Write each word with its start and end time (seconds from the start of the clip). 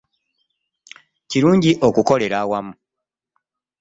Kirungi 1.29 1.71
okukolera 1.87 2.37
awamu. 2.43 2.73